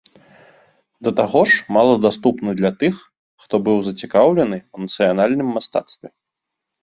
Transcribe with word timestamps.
Да 1.07 1.11
таго 1.19 1.41
ж, 1.49 1.59
мала 1.77 1.93
даступны 2.05 2.51
для 2.61 2.71
тых, 2.83 2.95
хто 3.43 3.55
быў 3.67 3.77
зацікаўлены 3.89 4.57
ў 4.61 4.77
нацыянальным 4.87 5.47
мастацтве. 5.59 6.07